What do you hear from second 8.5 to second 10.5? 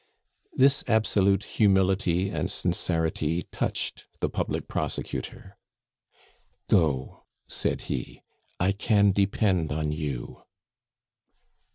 "I can depend on you."